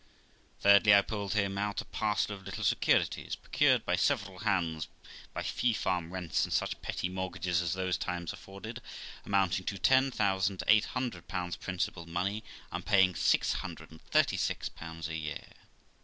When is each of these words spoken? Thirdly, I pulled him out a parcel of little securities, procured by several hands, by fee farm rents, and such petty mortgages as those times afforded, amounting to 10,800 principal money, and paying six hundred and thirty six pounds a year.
Thirdly, 0.61 0.95
I 0.95 1.03
pulled 1.03 1.35
him 1.35 1.59
out 1.59 1.79
a 1.79 1.85
parcel 1.85 2.33
of 2.33 2.41
little 2.43 2.63
securities, 2.63 3.35
procured 3.35 3.85
by 3.85 3.95
several 3.97 4.39
hands, 4.39 4.87
by 5.31 5.43
fee 5.43 5.73
farm 5.73 6.11
rents, 6.11 6.43
and 6.43 6.51
such 6.51 6.81
petty 6.81 7.07
mortgages 7.07 7.61
as 7.61 7.73
those 7.73 7.99
times 7.99 8.33
afforded, 8.33 8.81
amounting 9.27 9.63
to 9.65 9.77
10,800 9.77 11.27
principal 11.27 12.07
money, 12.07 12.43
and 12.71 12.83
paying 12.83 13.13
six 13.13 13.53
hundred 13.53 13.91
and 13.91 14.01
thirty 14.05 14.37
six 14.37 14.69
pounds 14.69 15.07
a 15.07 15.15
year. 15.15 15.43